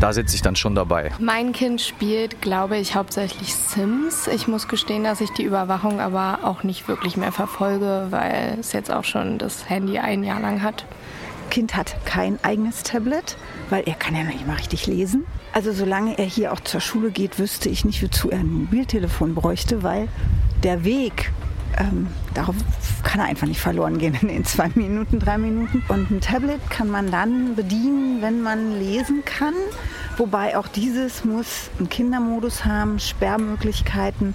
da 0.00 0.12
sitze 0.12 0.34
ich 0.34 0.42
dann 0.42 0.56
schon 0.56 0.74
dabei. 0.74 1.12
Mein 1.18 1.52
Kind 1.52 1.80
spielt, 1.80 2.40
glaube 2.40 2.78
ich, 2.78 2.94
hauptsächlich 2.94 3.54
Sims. 3.54 4.26
Ich 4.26 4.48
muss 4.48 4.68
gestehen, 4.68 5.04
dass 5.04 5.20
ich 5.20 5.30
die 5.30 5.44
Überwachung 5.44 6.00
aber 6.00 6.40
auch 6.42 6.62
nicht 6.62 6.88
wirklich 6.88 7.16
mehr 7.16 7.32
verfolge, 7.32 8.06
weil 8.10 8.56
es 8.60 8.72
jetzt 8.72 8.90
auch 8.90 9.04
schon 9.04 9.38
das 9.38 9.68
Handy 9.68 9.98
ein 9.98 10.24
Jahr 10.24 10.40
lang 10.40 10.62
hat. 10.62 10.84
Kind 11.50 11.76
hat 11.76 11.96
kein 12.06 12.42
eigenes 12.42 12.82
Tablet, 12.82 13.36
weil 13.68 13.82
er 13.84 13.94
kann 13.94 14.16
ja 14.16 14.24
noch 14.24 14.32
nicht 14.32 14.46
mal 14.46 14.56
richtig 14.56 14.86
lesen. 14.86 15.26
Also 15.52 15.72
solange 15.72 16.18
er 16.18 16.24
hier 16.24 16.52
auch 16.52 16.60
zur 16.60 16.80
Schule 16.80 17.10
geht, 17.10 17.38
wüsste 17.38 17.68
ich 17.68 17.84
nicht, 17.84 18.02
wozu 18.02 18.30
er 18.30 18.40
ein 18.40 18.50
Mobiltelefon 18.50 19.34
bräuchte, 19.34 19.82
weil 19.82 20.08
der 20.62 20.84
Weg, 20.84 21.30
ähm, 21.78 22.06
darauf 22.32 22.56
kann 23.02 23.20
er 23.20 23.26
einfach 23.26 23.46
nicht 23.46 23.60
verloren 23.60 23.98
gehen 23.98 24.14
in 24.14 24.44
zwei 24.44 24.70
Minuten, 24.74 25.18
drei 25.18 25.36
Minuten. 25.36 25.82
Und 25.88 26.10
ein 26.10 26.20
Tablet 26.20 26.70
kann 26.70 26.88
man 26.88 27.10
dann 27.10 27.54
bedienen, 27.54 28.22
wenn 28.22 28.40
man 28.42 28.78
lesen 28.78 29.24
kann. 29.26 29.54
Wobei 30.16 30.56
auch 30.56 30.68
dieses 30.68 31.24
muss 31.24 31.70
einen 31.78 31.88
Kindermodus 31.90 32.64
haben, 32.64 32.98
Sperrmöglichkeiten, 32.98 34.34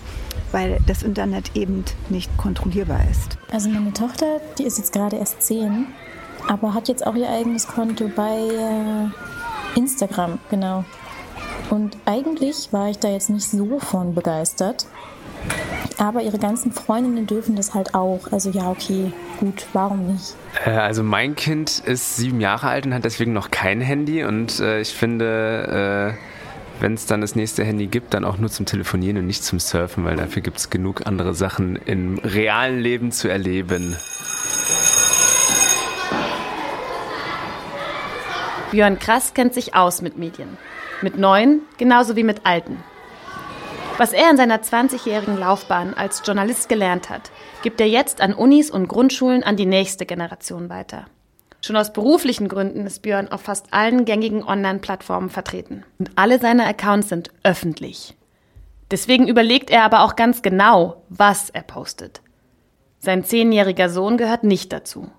weil 0.52 0.80
das 0.86 1.02
Internet 1.02 1.56
eben 1.56 1.84
nicht 2.10 2.36
kontrollierbar 2.38 3.02
ist. 3.10 3.38
Also 3.52 3.70
meine 3.70 3.94
Tochter, 3.94 4.40
die 4.58 4.64
ist 4.64 4.78
jetzt 4.78 4.94
gerade 4.94 5.18
erst 5.18 5.42
zehn, 5.42 5.88
aber 6.48 6.74
hat 6.74 6.88
jetzt 6.88 7.06
auch 7.06 7.16
ihr 7.16 7.30
eigenes 7.30 7.68
Konto 7.68 8.10
bei 8.16 8.38
äh, 8.38 9.80
Instagram, 9.80 10.40
genau. 10.50 10.84
Und 11.70 11.98
eigentlich 12.06 12.70
war 12.72 12.90
ich 12.90 13.00
da 13.00 13.10
jetzt 13.10 13.30
nicht 13.30 13.50
so 13.50 13.80
von 13.80 14.16
begeistert. 14.16 14.86
Aber 15.98 16.22
ihre 16.22 16.38
ganzen 16.38 16.72
Freundinnen 16.72 17.26
dürfen 17.26 17.56
das 17.56 17.74
halt 17.74 17.96
auch. 17.96 18.32
Also 18.32 18.52
ja, 18.52 18.70
okay, 18.70 19.12
gut, 19.40 19.66
warum 19.74 20.14
nicht? 20.14 20.36
Äh, 20.66 20.72
also 20.72 21.04
mein 21.04 21.36
Kind 21.36 21.80
ist 21.86 22.18
sieben 22.18 22.40
Jahre 22.40 22.68
alt 22.68 22.86
und 22.86 22.94
hat 22.94 23.04
deswegen 23.04 23.34
noch 23.34 23.50
kein 23.50 23.82
Handy. 23.82 24.24
Und 24.24 24.60
äh, 24.60 24.80
ich 24.80 24.94
finde, 24.94 26.16
äh, 26.16 26.82
wenn 26.82 26.94
es 26.94 27.08
dann 27.08 27.22
das 27.22 27.36
nächste 27.36 27.64
Handy 27.64 27.88
gibt, 27.88 28.14
dann 28.14 28.26
auch 28.26 28.38
nur 28.38 28.52
zum 28.52 28.68
Telefonieren 28.68 29.18
und 29.18 29.26
nicht 29.26 29.44
zum 29.44 29.60
Surfen, 29.60 30.06
weil 30.06 30.16
dafür 30.16 30.44
gibt 30.44 30.58
es 30.58 30.70
genug 30.70 31.08
andere 31.08 31.34
Sachen 31.34 31.76
im 31.76 32.20
realen 32.20 32.80
Leben 32.80 33.12
zu 33.12 33.28
erleben. 33.28 33.98
Björn 38.70 39.00
Krass 39.00 39.34
kennt 39.34 39.54
sich 39.54 39.74
aus 39.74 40.02
mit 40.02 40.18
Medien. 40.18 40.58
Mit 41.02 41.18
neuen 41.18 41.62
genauso 41.78 42.16
wie 42.16 42.24
mit 42.24 42.46
alten. 42.46 42.84
Was 43.98 44.14
er 44.14 44.30
in 44.30 44.38
seiner 44.38 44.62
20-jährigen 44.62 45.38
Laufbahn 45.38 45.94
als 45.94 46.22
Journalist 46.26 46.70
gelernt 46.70 47.10
hat, 47.10 47.32
gibt 47.64 47.82
er 47.82 47.88
jetzt 47.88 48.22
an 48.22 48.34
Unis 48.34 48.72
und 48.72 48.88
Grundschulen 48.88 49.44
an 49.44 49.58
die 49.58 49.66
nächste 49.66 50.06
Generation 50.06 50.70
weiter. 50.70 51.06
Schon 51.62 51.76
aus 51.76 51.94
beruflichen 51.94 52.48
Gründen 52.48 52.86
ist 52.86 53.02
Björn 53.02 53.28
auf 53.28 53.42
fast 53.42 53.74
allen 53.74 54.06
gängigen 54.06 54.44
Online-Plattformen 54.44 55.30
vertreten. 55.30 55.84
Und 56.00 56.12
alle 56.16 56.40
seine 56.40 56.66
Accounts 56.66 57.10
sind 57.10 57.32
öffentlich. 57.44 58.16
Deswegen 58.90 59.28
überlegt 59.28 59.70
er 59.70 59.84
aber 59.84 60.04
auch 60.04 60.16
ganz 60.16 60.42
genau, 60.42 61.04
was 61.10 61.50
er 61.50 61.64
postet. 61.64 62.22
Sein 63.00 63.24
zehnjähriger 63.24 63.90
Sohn 63.90 64.18
gehört 64.18 64.44
nicht 64.44 64.72
dazu. 64.72 65.12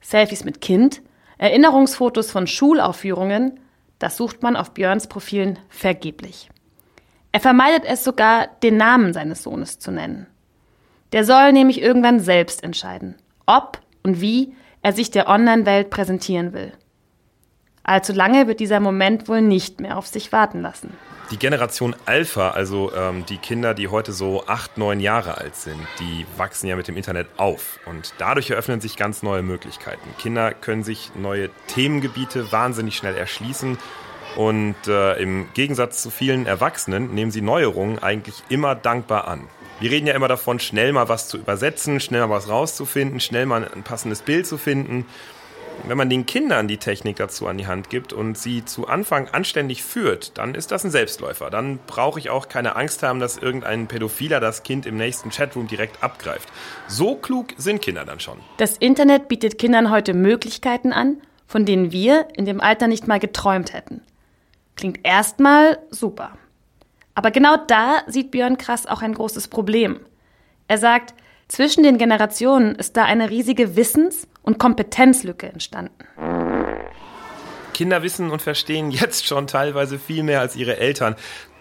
Selfies 0.00 0.44
mit 0.44 0.60
Kind, 0.60 1.02
Erinnerungsfotos 1.38 2.30
von 2.30 2.46
Schulaufführungen, 2.46 3.60
das 3.98 4.16
sucht 4.16 4.42
man 4.42 4.56
auf 4.56 4.72
Björns 4.72 5.06
Profilen 5.06 5.58
vergeblich. 5.68 6.50
Er 7.32 7.40
vermeidet 7.40 7.84
es 7.84 8.04
sogar, 8.04 8.48
den 8.62 8.76
Namen 8.76 9.12
seines 9.12 9.42
Sohnes 9.42 9.78
zu 9.78 9.90
nennen. 9.90 10.26
Der 11.12 11.24
soll 11.24 11.52
nämlich 11.52 11.80
irgendwann 11.80 12.20
selbst 12.20 12.62
entscheiden, 12.62 13.16
ob 13.46 13.80
und 14.02 14.20
wie 14.20 14.54
er 14.82 14.92
sich 14.92 15.10
der 15.10 15.28
Online-Welt 15.28 15.90
präsentieren 15.90 16.52
will. 16.52 16.72
Allzu 17.88 18.12
lange 18.12 18.46
wird 18.46 18.60
dieser 18.60 18.80
Moment 18.80 19.28
wohl 19.28 19.40
nicht 19.40 19.80
mehr 19.80 19.96
auf 19.96 20.06
sich 20.06 20.30
warten 20.30 20.60
lassen. 20.60 20.92
Die 21.30 21.38
Generation 21.38 21.96
Alpha, 22.06 22.50
also 22.50 22.92
ähm, 22.94 23.24
die 23.26 23.36
Kinder, 23.36 23.74
die 23.74 23.88
heute 23.88 24.12
so 24.12 24.46
acht, 24.46 24.78
neun 24.78 25.00
Jahre 25.00 25.38
alt 25.38 25.56
sind, 25.56 25.80
die 25.98 26.26
wachsen 26.36 26.68
ja 26.68 26.76
mit 26.76 26.88
dem 26.88 26.96
Internet 26.96 27.28
auf. 27.36 27.80
Und 27.86 28.14
dadurch 28.18 28.50
eröffnen 28.50 28.80
sich 28.80 28.96
ganz 28.96 29.22
neue 29.22 29.42
Möglichkeiten. 29.42 30.08
Kinder 30.18 30.52
können 30.52 30.84
sich 30.84 31.12
neue 31.14 31.50
Themengebiete 31.66 32.52
wahnsinnig 32.52 32.96
schnell 32.96 33.16
erschließen 33.16 33.78
und 34.36 34.76
äh, 34.86 35.14
im 35.14 35.48
Gegensatz 35.54 36.02
zu 36.02 36.10
vielen 36.10 36.46
Erwachsenen 36.46 37.14
nehmen 37.14 37.30
sie 37.30 37.42
Neuerungen 37.42 37.98
eigentlich 37.98 38.42
immer 38.48 38.74
dankbar 38.74 39.28
an. 39.28 39.48
Wir 39.80 39.90
reden 39.90 40.06
ja 40.06 40.14
immer 40.14 40.28
davon, 40.28 40.58
schnell 40.58 40.92
mal 40.92 41.08
was 41.08 41.28
zu 41.28 41.38
übersetzen, 41.38 42.00
schnell 42.00 42.20
mal 42.26 42.30
was 42.30 42.48
rauszufinden, 42.48 43.20
schnell 43.20 43.46
mal 43.46 43.68
ein 43.74 43.82
passendes 43.82 44.22
Bild 44.22 44.46
zu 44.46 44.58
finden. 44.58 45.06
Wenn 45.86 45.96
man 45.96 46.10
den 46.10 46.26
Kindern 46.26 46.68
die 46.68 46.76
Technik 46.76 47.16
dazu 47.16 47.46
an 47.46 47.56
die 47.56 47.66
Hand 47.66 47.88
gibt 47.88 48.12
und 48.12 48.36
sie 48.36 48.64
zu 48.64 48.88
Anfang 48.88 49.28
anständig 49.28 49.82
führt, 49.82 50.36
dann 50.36 50.54
ist 50.54 50.70
das 50.70 50.84
ein 50.84 50.90
Selbstläufer. 50.90 51.50
Dann 51.50 51.78
brauche 51.86 52.18
ich 52.18 52.30
auch 52.30 52.48
keine 52.48 52.76
Angst 52.76 53.02
haben, 53.02 53.20
dass 53.20 53.38
irgendein 53.38 53.86
Pädophiler 53.86 54.40
das 54.40 54.62
Kind 54.62 54.86
im 54.86 54.96
nächsten 54.96 55.30
Chatroom 55.30 55.68
direkt 55.68 56.02
abgreift. 56.02 56.48
So 56.88 57.14
klug 57.14 57.54
sind 57.56 57.80
Kinder 57.80 58.04
dann 58.04 58.20
schon. 58.20 58.38
Das 58.58 58.76
Internet 58.76 59.28
bietet 59.28 59.58
Kindern 59.58 59.90
heute 59.90 60.14
Möglichkeiten 60.14 60.92
an, 60.92 61.18
von 61.46 61.64
denen 61.64 61.92
wir 61.92 62.28
in 62.34 62.44
dem 62.44 62.60
Alter 62.60 62.88
nicht 62.88 63.08
mal 63.08 63.20
geträumt 63.20 63.72
hätten. 63.72 64.02
Klingt 64.76 65.00
erstmal 65.04 65.78
super. 65.90 66.32
Aber 67.14 67.30
genau 67.30 67.56
da 67.56 68.02
sieht 68.06 68.30
Björn 68.30 68.58
Krass 68.58 68.86
auch 68.86 69.02
ein 69.02 69.14
großes 69.14 69.48
Problem. 69.48 70.00
Er 70.68 70.78
sagt, 70.78 71.14
zwischen 71.48 71.82
den 71.82 71.98
Generationen 71.98 72.74
ist 72.74 72.96
da 72.96 73.04
eine 73.04 73.30
riesige 73.30 73.74
Wissens- 73.74 74.28
und 74.48 74.58
Kompetenzlücke 74.58 75.46
entstanden. 75.46 75.92
Kinder 77.74 78.02
wissen 78.02 78.30
und 78.30 78.40
verstehen 78.40 78.90
jetzt 78.90 79.26
schon 79.26 79.46
teilweise 79.46 79.98
viel 79.98 80.22
mehr 80.22 80.40
als 80.40 80.56
ihre 80.56 80.78
Eltern. 80.78 81.16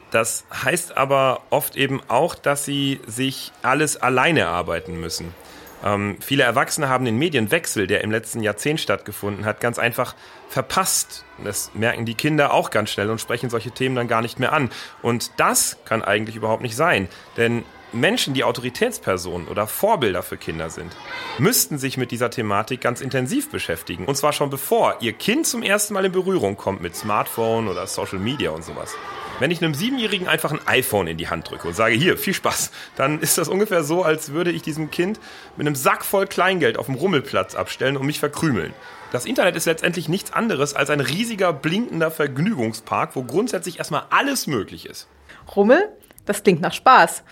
Das 0.10 0.46
heißt 0.63 0.96
aber 0.96 1.41
oft 1.50 1.75
eben 1.75 2.01
auch, 2.08 2.34
dass 2.34 2.63
sie 2.63 3.01
sich 3.06 3.51
alles 3.62 3.98
alleine 3.98 4.39
erarbeiten 4.39 5.01
müssen. 5.01 5.36
Ähm, 5.84 6.15
viele 6.22 6.44
Erwachsene 6.44 6.88
haben 6.88 7.03
den 7.03 7.17
Medienwechsel, 7.17 7.88
der 7.88 8.06
im 8.06 8.12
letzten 8.12 8.41
Jahrzehnt 8.41 8.79
stattgefunden 8.79 9.44
hat, 9.44 9.60
ganz 9.60 9.79
einfach 9.79 10.15
verpasst. 10.48 11.25
Das 11.44 11.72
merken 11.74 12.06
die 12.06 12.15
Kinder 12.15 12.53
auch 12.53 12.70
ganz 12.70 12.89
schnell 12.89 13.10
und 13.10 13.20
sprechen 13.20 13.50
solche 13.50 13.72
Themen 13.72 13.98
dann 13.98 14.08
gar 14.08 14.22
nicht 14.22 14.39
mehr 14.39 14.53
an. 14.53 14.70
Und 15.01 15.32
das 15.36 15.75
kann 15.84 16.06
eigentlich 16.06 16.38
überhaupt 16.38 16.62
nicht 16.62 16.77
sein. 16.77 17.10
Denn 17.36 17.65
Menschen, 17.94 18.34
die 18.34 18.44
Autoritätspersonen 18.44 19.48
oder 19.48 19.65
Vorbilder 19.65 20.22
für 20.22 20.38
Kinder 20.38 20.70
sind, 20.70 20.96
müssten 21.38 21.77
sich 21.77 21.98
mit 21.98 22.12
dieser 22.12 22.29
Thematik 22.29 22.82
ganz 22.82 23.01
intensiv 23.01 23.50
beschäftigen. 23.50 24.06
Und 24.06 24.15
zwar 24.15 24.34
schon 24.34 24.50
bevor 24.50 24.98
ihr 25.00 25.13
Kind 25.13 25.48
zum 25.48 25.63
ersten 25.63 25.94
Mal 25.94 26.06
in 26.06 26.12
Berührung 26.12 26.58
kommt 26.58 26.82
mit 26.82 26.96
Smartphone 26.96 27.67
oder 27.67 27.88
Social 27.88 28.20
Media 28.20 28.51
und 28.51 28.63
sowas. 28.63 28.94
Wenn 29.39 29.51
ich 29.51 29.63
einem 29.63 29.75
Siebenjährigen 29.75 30.27
einfach 30.27 30.51
ein 30.51 30.67
iPhone 30.67 31.06
in 31.08 31.17
die 31.17 31.29
Hand 31.29 31.50
drücke 31.50 31.67
und 31.67 31.75
sage, 31.75 31.94
hier, 31.94 32.17
viel 32.17 32.34
Spaß, 32.34 32.72
dann 32.96 33.20
ist 33.20 33.38
das 33.38 33.48
ungefähr 33.48 33.84
so, 33.84 34.03
als 34.03 34.32
würde 34.34 34.51
ich 34.51 34.63
diesem 34.63 34.89
Kind 34.89 35.20
mit 35.56 35.67
einem 35.67 35.75
Sack 35.75 36.03
voll 36.03 36.25
Kleingeld 36.25 36.77
auf 36.77 36.88
dem 36.88 36.96
Rummelplatz 36.96 37.53
abstellen 37.53 37.98
und 37.98 38.08
mich 38.08 38.20
verkrümeln. 38.20 38.74
Das 39.12 39.25
Internet 39.25 39.56
ist 39.56 39.65
letztendlich 39.65 40.10
nichts 40.10 40.34
anderes 40.34 40.74
als 40.74 40.89
ein 40.89 41.00
riesiger, 41.00 41.53
blinkender 41.53 42.12
Vergnügungspark, 42.12 43.15
wo 43.15 43.24
grundsätzlich 43.24 43.77
erstmal 43.77 44.06
alles 44.10 44.48
möglich 44.48 44.88
ist. 44.88 45.08
Rummel? 45.56 45.88
Das 46.25 46.44
klingt 46.44 46.60
nach 46.60 46.74
Spaß. 46.74 47.24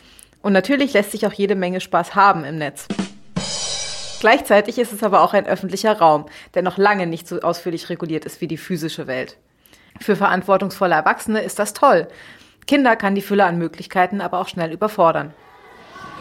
Und 0.45 0.53
natürlich 0.53 0.93
lässt 0.93 1.09
sich 1.09 1.25
auch 1.25 1.33
jede 1.33 1.55
Menge 1.55 1.81
Spaß 1.81 2.13
haben 2.13 2.45
im 2.45 2.59
Netz. 2.59 2.87
Gleichzeitig 4.19 4.77
ist 4.77 4.93
es 4.93 5.01
aber 5.01 5.21
auch 5.21 5.33
ein 5.33 5.47
öffentlicher 5.47 5.97
Raum, 5.97 6.27
der 6.53 6.61
noch 6.61 6.77
lange 6.77 7.07
nicht 7.07 7.27
so 7.27 7.39
ausführlich 7.39 7.89
reguliert 7.89 8.25
ist 8.25 8.41
wie 8.41 8.47
die 8.47 8.57
physische 8.57 9.07
Welt. 9.07 9.37
Für 9.99 10.15
verantwortungsvolle 10.15 10.93
Erwachsene 10.93 11.41
ist 11.41 11.57
das 11.57 11.73
toll. 11.73 12.07
Kinder 12.67 12.95
kann 12.95 13.15
die 13.15 13.23
Fülle 13.23 13.43
an 13.43 13.57
Möglichkeiten 13.57 14.21
aber 14.21 14.37
auch 14.39 14.47
schnell 14.47 14.71
überfordern. 14.71 15.33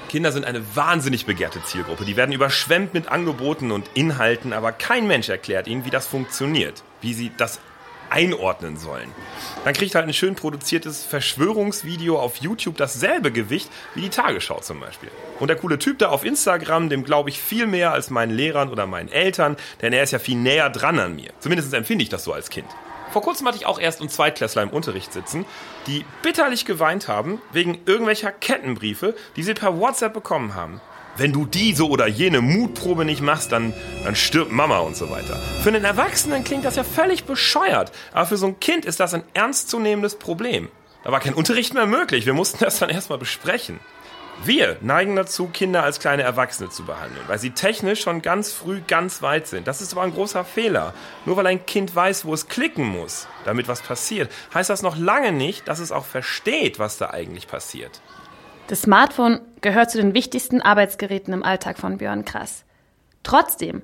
Kinder 0.08 0.32
sind 0.32 0.46
eine 0.46 0.74
wahnsinnig 0.74 1.26
begehrte 1.26 1.62
Zielgruppe. 1.62 2.06
Die 2.06 2.16
werden 2.16 2.32
überschwemmt 2.32 2.94
mit 2.94 3.08
Angeboten 3.08 3.72
und 3.72 3.90
Inhalten, 3.92 4.54
aber 4.54 4.72
kein 4.72 5.06
Mensch 5.06 5.28
erklärt 5.28 5.66
ihnen, 5.66 5.84
wie 5.84 5.90
das 5.90 6.06
funktioniert, 6.06 6.82
wie 7.02 7.12
sie 7.12 7.30
das 7.36 7.60
einordnen 8.14 8.76
sollen. 8.76 9.10
Dann 9.64 9.74
kriegt 9.74 9.94
halt 9.94 10.06
ein 10.06 10.14
schön 10.14 10.36
produziertes 10.36 11.04
Verschwörungsvideo 11.04 12.18
auf 12.18 12.36
YouTube 12.36 12.76
dasselbe 12.76 13.32
Gewicht 13.32 13.68
wie 13.94 14.02
die 14.02 14.08
Tagesschau 14.08 14.60
zum 14.60 14.78
Beispiel. 14.78 15.10
Und 15.40 15.48
der 15.48 15.56
coole 15.56 15.78
Typ 15.78 15.98
da 15.98 16.10
auf 16.10 16.24
Instagram, 16.24 16.88
dem 16.88 17.02
glaube 17.02 17.30
ich 17.30 17.40
viel 17.40 17.66
mehr 17.66 17.92
als 17.92 18.10
meinen 18.10 18.32
Lehrern 18.32 18.70
oder 18.70 18.86
meinen 18.86 19.10
Eltern, 19.10 19.56
denn 19.82 19.92
er 19.92 20.04
ist 20.04 20.12
ja 20.12 20.20
viel 20.20 20.36
näher 20.36 20.70
dran 20.70 20.98
an 21.00 21.16
mir. 21.16 21.30
Zumindest 21.40 21.74
empfinde 21.74 22.04
ich 22.04 22.08
das 22.08 22.22
so 22.22 22.32
als 22.32 22.50
Kind. 22.50 22.68
Vor 23.10 23.22
kurzem 23.22 23.46
hatte 23.46 23.58
ich 23.58 23.66
auch 23.66 23.78
erst 23.78 24.00
und 24.00 24.10
Zweitklässler 24.10 24.62
im 24.62 24.70
Unterricht 24.70 25.12
sitzen, 25.12 25.44
die 25.86 26.04
bitterlich 26.22 26.64
geweint 26.64 27.08
haben 27.08 27.40
wegen 27.52 27.80
irgendwelcher 27.86 28.32
Kettenbriefe, 28.32 29.14
die 29.36 29.42
sie 29.42 29.54
per 29.54 29.78
WhatsApp 29.78 30.12
bekommen 30.12 30.54
haben. 30.54 30.80
Wenn 31.16 31.32
du 31.32 31.46
diese 31.46 31.88
oder 31.88 32.08
jene 32.08 32.40
Mutprobe 32.40 33.04
nicht 33.04 33.20
machst, 33.20 33.52
dann, 33.52 33.72
dann 34.02 34.16
stirbt 34.16 34.50
Mama 34.50 34.78
und 34.78 34.96
so 34.96 35.10
weiter. 35.10 35.36
Für 35.62 35.68
einen 35.68 35.84
Erwachsenen 35.84 36.42
klingt 36.42 36.64
das 36.64 36.74
ja 36.74 36.82
völlig 36.82 37.24
bescheuert, 37.24 37.92
aber 38.12 38.26
für 38.26 38.36
so 38.36 38.46
ein 38.46 38.58
Kind 38.58 38.84
ist 38.84 38.98
das 38.98 39.14
ein 39.14 39.22
ernstzunehmendes 39.32 40.16
Problem. 40.16 40.68
Da 41.04 41.12
war 41.12 41.20
kein 41.20 41.34
Unterricht 41.34 41.72
mehr 41.72 41.86
möglich, 41.86 42.26
wir 42.26 42.34
mussten 42.34 42.58
das 42.64 42.80
dann 42.80 42.90
erstmal 42.90 43.18
besprechen. 43.18 43.78
Wir 44.42 44.76
neigen 44.80 45.14
dazu, 45.14 45.46
Kinder 45.46 45.84
als 45.84 46.00
kleine 46.00 46.24
Erwachsene 46.24 46.68
zu 46.68 46.84
behandeln, 46.84 47.22
weil 47.28 47.38
sie 47.38 47.50
technisch 47.50 48.02
schon 48.02 48.20
ganz 48.20 48.52
früh 48.52 48.82
ganz 48.86 49.22
weit 49.22 49.46
sind. 49.46 49.68
Das 49.68 49.80
ist 49.80 49.92
aber 49.92 50.02
ein 50.02 50.12
großer 50.12 50.44
Fehler. 50.44 50.92
Nur 51.24 51.36
weil 51.36 51.46
ein 51.46 51.64
Kind 51.64 51.94
weiß, 51.94 52.24
wo 52.24 52.34
es 52.34 52.48
klicken 52.48 52.84
muss, 52.84 53.28
damit 53.44 53.68
was 53.68 53.80
passiert, 53.80 54.32
heißt 54.52 54.68
das 54.68 54.82
noch 54.82 54.96
lange 54.96 55.30
nicht, 55.30 55.68
dass 55.68 55.78
es 55.78 55.92
auch 55.92 56.04
versteht, 56.04 56.80
was 56.80 56.98
da 56.98 57.10
eigentlich 57.10 57.46
passiert. 57.46 58.00
Das 58.66 58.82
Smartphone 58.82 59.40
gehört 59.60 59.90
zu 59.90 59.98
den 59.98 60.14
wichtigsten 60.14 60.62
Arbeitsgeräten 60.62 61.34
im 61.34 61.42
Alltag 61.42 61.78
von 61.78 61.98
Björn 61.98 62.24
Krass. 62.24 62.64
Trotzdem, 63.22 63.82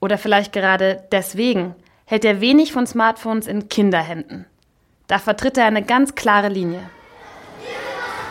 oder 0.00 0.16
vielleicht 0.16 0.52
gerade 0.52 1.04
deswegen, 1.12 1.74
hält 2.06 2.24
er 2.24 2.40
wenig 2.40 2.72
von 2.72 2.86
Smartphones 2.86 3.46
in 3.46 3.68
Kinderhänden. 3.68 4.46
Da 5.06 5.18
vertritt 5.18 5.58
er 5.58 5.66
eine 5.66 5.82
ganz 5.82 6.14
klare 6.14 6.48
Linie. 6.48 6.80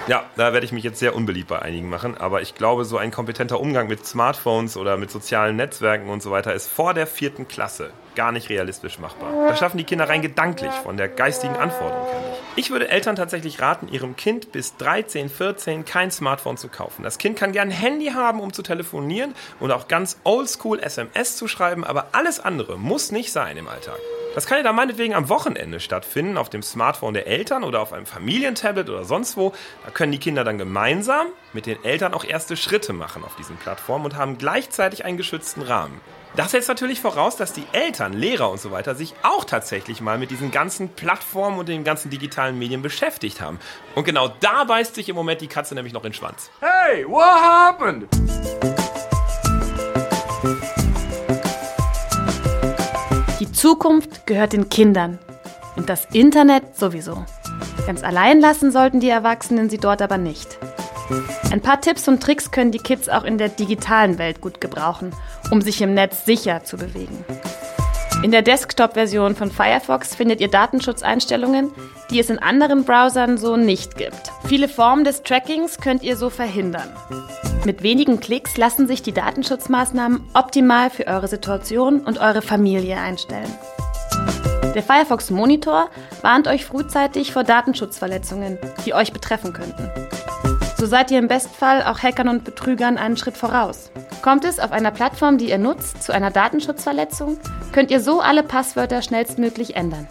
Ja, 0.08 0.26
da 0.36 0.52
werde 0.52 0.66
ich 0.66 0.72
mich 0.72 0.84
jetzt 0.84 1.00
sehr 1.00 1.16
unbeliebt 1.16 1.48
bei 1.48 1.62
einigen 1.62 1.88
machen, 1.88 2.18
aber 2.18 2.42
ich 2.42 2.56
glaube, 2.56 2.86
so 2.86 2.98
ein 2.98 3.12
kompetenter 3.12 3.60
Umgang 3.60 3.88
mit 3.88 4.06
Smartphones 4.06 4.76
oder 4.76 4.98
mit 4.98 5.12
sozialen 5.12 5.56
Netzwerken 5.56 6.10
und 6.10 6.24
so 6.24 6.32
weiter 6.32 6.54
ist 6.54 6.68
vor 6.68 6.94
der 6.94 7.06
vierten 7.06 7.48
Klasse 7.48 7.92
gar 8.16 8.32
nicht 8.32 8.50
realistisch 8.50 9.00
machbar. 9.00 9.48
Das 9.48 9.60
schaffen 9.60 9.78
die 9.78 9.84
Kinder 9.84 10.10
rein 10.10 10.22
gedanklich, 10.22 10.72
von 10.72 10.98
der 10.98 11.08
geistigen 11.08 11.56
Anforderung 11.56 12.08
her 12.08 12.20
nicht. 12.32 12.42
Ich 12.56 12.72
würde 12.72 12.90
Eltern 12.90 13.16
tatsächlich 13.16 13.62
raten, 13.62 13.88
ihrem 13.88 14.16
Kind 14.16 14.52
bis 14.52 14.76
13, 14.78 15.30
14 15.30 15.86
kein 15.86 16.12
Smartphone 16.12 16.58
zu 16.58 16.68
kaufen. 16.68 17.04
Das 17.04 17.18
Kind 17.18 17.38
kann 17.38 17.52
gern 17.52 17.70
ein 17.70 17.72
Handy 17.72 18.08
haben, 18.08 18.40
um 18.40 18.52
zu 18.52 18.64
telefonieren 18.64 19.36
und 19.60 19.72
auch 19.72 19.88
ganz 19.88 20.20
oldschool 20.24 20.80
SMS 20.80 21.38
zu 21.38 21.48
schreiben, 21.48 21.84
aber 21.84 22.08
alles 22.12 22.40
andere 22.40 22.78
muss 22.78 23.12
nicht 23.12 23.32
sein 23.32 23.56
im 23.56 23.68
Alltag. 23.68 24.00
Das 24.34 24.46
kann 24.46 24.58
ja 24.58 24.64
dann 24.64 24.76
meinetwegen 24.76 25.14
am 25.14 25.28
Wochenende 25.28 25.82
stattfinden, 25.82 26.38
auf 26.38 26.50
dem 26.50 26.64
Smartphone 26.64 27.14
der 27.14 27.28
Eltern 27.28 27.66
oder 27.66 27.82
auf 27.82 27.92
einem 27.92 28.06
Familientablet 28.06 28.90
oder 28.90 29.04
sonst 29.04 29.36
wo. 29.36 29.52
Da 29.84 29.92
können 29.92 30.14
die 30.14 30.20
Kinder 30.20 30.46
dann 30.46 30.58
gemeinsam 30.58 31.28
mit 31.52 31.66
den 31.66 31.84
Eltern 31.84 32.14
auch 32.14 32.24
erste 32.24 32.56
Schritte 32.56 32.94
machen 32.94 33.26
auf 33.26 33.36
diesen 33.36 33.58
Plattformen 33.58 34.06
und 34.06 34.16
haben 34.16 34.38
gleichzeitig 34.38 35.04
einen 35.04 35.18
geschützten 35.18 35.62
Rahmen. 35.62 36.00
Das 36.38 36.52
setzt 36.52 36.70
natürlich 36.70 37.02
voraus, 37.02 37.36
dass 37.36 37.52
die 37.52 37.66
Eltern, 37.74 38.14
Lehrer 38.14 38.50
und 38.50 38.62
so 38.62 38.72
weiter 38.72 38.96
sich 38.96 39.16
auch 39.22 39.44
tatsächlich 39.44 40.00
mal 40.00 40.18
mit 40.18 40.32
diesen 40.32 40.50
ganzen 40.50 40.88
Plattformen 40.88 41.60
und 41.60 41.68
den 41.68 41.84
ganzen 41.84 42.10
digitalen 42.10 42.58
Medien 42.58 42.82
beschäftigt 42.82 43.42
haben. 43.42 43.60
Und 43.96 44.06
genau 44.06 44.30
da 44.40 44.64
beißt 44.64 44.96
sich 44.96 45.10
im 45.10 45.16
Moment 45.18 45.42
die 45.42 45.48
Katze 45.48 45.76
nämlich 45.76 45.94
noch 45.94 46.06
in 46.06 46.12
den 46.12 46.16
Schwanz. 46.16 46.50
Hey, 46.62 47.06
what 47.06 47.26
happened? 47.26 48.08
Zukunft 53.62 54.26
gehört 54.26 54.54
den 54.54 54.70
Kindern 54.70 55.20
und 55.76 55.88
das 55.88 56.06
Internet 56.14 56.76
sowieso. 56.76 57.24
Ganz 57.86 58.02
allein 58.02 58.42
lassen 58.42 58.72
sollten 58.72 59.00
die 59.00 59.10
Erwachsenen 59.10 59.70
sie 59.70 59.78
dort 59.78 60.02
aber 60.02 60.18
nicht. 60.18 60.58
Ein 61.52 61.62
paar 61.62 61.80
Tipps 61.80 62.08
und 62.08 62.24
Tricks 62.24 62.50
können 62.50 62.72
die 62.72 62.80
Kids 62.80 63.08
auch 63.08 63.24
in 63.24 63.38
der 63.38 63.50
digitalen 63.50 64.18
Welt 64.18 64.42
gut 64.42 64.62
gebrauchen, 64.62 65.12
um 65.52 65.62
sich 65.62 65.80
im 65.84 65.94
Netz 65.94 66.26
sicher 66.26 66.64
zu 66.64 66.76
bewegen. 66.76 67.24
In 68.24 68.32
der 68.32 68.42
Desktop-Version 68.42 69.36
von 69.36 69.52
Firefox 69.52 70.16
findet 70.16 70.42
ihr 70.42 70.50
Datenschutzeinstellungen, 70.50 71.72
die 72.10 72.20
es 72.20 72.32
in 72.32 72.40
anderen 72.40 72.84
Browsern 72.84 73.38
so 73.38 73.58
nicht 73.58 73.96
gibt. 73.96 74.32
Viele 74.48 74.70
Formen 74.70 75.04
des 75.04 75.22
Trackings 75.22 75.78
könnt 75.78 76.02
ihr 76.02 76.18
so 76.18 76.32
verhindern. 76.32 76.90
Mit 77.64 77.84
wenigen 77.84 78.20
Klicks 78.20 78.58
lassen 78.58 78.88
sich 78.88 79.04
die 79.04 79.12
Datenschutzmaßnahmen 79.12 80.24
optimal 80.34 80.90
für 80.90 81.06
eure 81.06 81.28
Situation 81.28 82.02
und 82.02 82.18
eure 82.18 82.42
Familie 82.42 82.98
einstellen. 82.98 83.54
Der 84.74 84.82
Firefox 84.82 85.30
Monitor 85.30 85.90
warnt 86.24 86.48
euch 86.48 86.66
frühzeitig 86.66 87.32
vor 87.32 87.44
Datenschutzverletzungen, 87.44 88.58
die 88.86 88.96
euch 88.96 89.14
betreffen 89.14 89.54
könnten. 89.54 89.92
So 90.78 90.88
seid 90.88 91.12
ihr 91.12 91.20
im 91.20 91.28
Bestfall 91.28 91.84
auch 91.84 92.00
Hackern 92.00 92.30
und 92.30 92.44
Betrügern 92.44 92.98
einen 92.98 93.16
Schritt 93.16 93.38
voraus. 93.38 93.92
Kommt 94.24 94.44
es 94.44 94.60
auf 94.60 94.72
einer 94.72 94.92
Plattform, 94.92 95.38
die 95.38 95.52
ihr 95.52 95.60
nutzt, 95.60 96.02
zu 96.02 96.14
einer 96.14 96.32
Datenschutzverletzung, 96.32 97.38
könnt 97.72 97.92
ihr 97.92 98.00
so 98.00 98.22
alle 98.22 98.42
Passwörter 98.42 99.04
schnellstmöglich 99.04 99.76
ändern. 99.76 100.08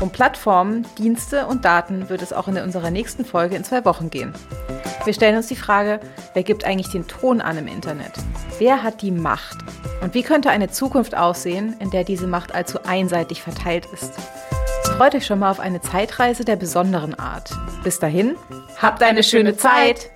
Um 0.00 0.10
Plattformen, 0.10 0.84
Dienste 0.98 1.46
und 1.46 1.64
Daten 1.64 2.08
wird 2.08 2.22
es 2.22 2.32
auch 2.32 2.48
in 2.48 2.56
unserer 2.56 2.90
nächsten 2.90 3.24
Folge 3.24 3.54
in 3.54 3.62
zwei 3.62 3.84
Wochen 3.84 4.10
gehen. 4.10 4.34
Wir 5.04 5.12
stellen 5.12 5.36
uns 5.36 5.48
die 5.48 5.56
Frage, 5.56 6.00
wer 6.32 6.42
gibt 6.42 6.64
eigentlich 6.64 6.90
den 6.90 7.06
Ton 7.06 7.42
an 7.42 7.58
im 7.58 7.66
Internet? 7.66 8.12
Wer 8.58 8.82
hat 8.82 9.02
die 9.02 9.10
Macht? 9.10 9.58
Und 10.02 10.14
wie 10.14 10.22
könnte 10.22 10.48
eine 10.48 10.70
Zukunft 10.70 11.14
aussehen, 11.14 11.76
in 11.78 11.90
der 11.90 12.04
diese 12.04 12.26
Macht 12.26 12.54
allzu 12.54 12.78
einseitig 12.84 13.42
verteilt 13.42 13.86
ist? 13.92 14.14
Freut 14.96 15.14
euch 15.14 15.26
schon 15.26 15.40
mal 15.40 15.50
auf 15.50 15.60
eine 15.60 15.82
Zeitreise 15.82 16.44
der 16.46 16.56
besonderen 16.56 17.14
Art. 17.18 17.50
Bis 17.82 17.98
dahin, 17.98 18.36
habt 18.80 19.02
eine 19.02 19.22
schöne 19.22 19.56
Zeit! 19.56 20.13